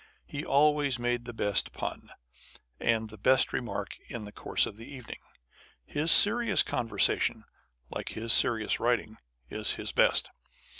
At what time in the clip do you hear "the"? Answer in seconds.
1.25-1.31, 3.07-3.19, 4.25-4.31, 4.75-4.91